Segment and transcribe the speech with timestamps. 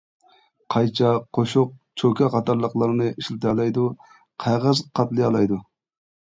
[0.75, 3.85] قايچا، قوشۇق، چوكا قاتارلىقلارنى ئىشلىتەلەيدۇ،
[4.47, 5.63] قەغەز قاتلىيالايدۇ.